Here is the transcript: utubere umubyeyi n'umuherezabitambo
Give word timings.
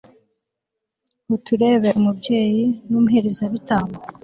utubere 1.35 1.89
umubyeyi 1.99 2.63
n'umuherezabitambo 2.89 3.97